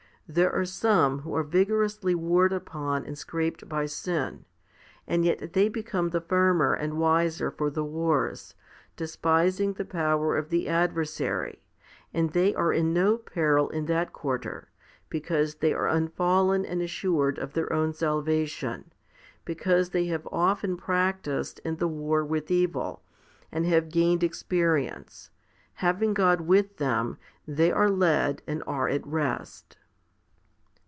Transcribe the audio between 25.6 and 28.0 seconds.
Having God with them, they are